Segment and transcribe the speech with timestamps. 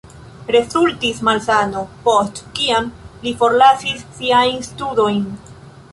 [0.53, 2.89] Rezultis malsano, post kiam
[3.27, 5.25] li forlasis siajn studojn.